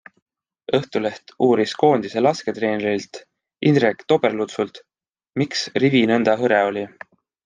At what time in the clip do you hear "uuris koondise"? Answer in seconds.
1.47-2.23